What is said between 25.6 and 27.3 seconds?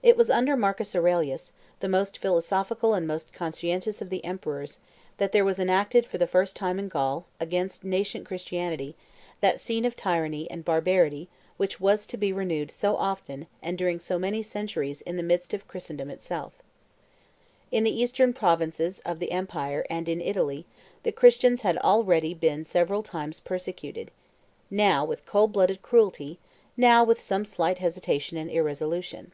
cruelty, now with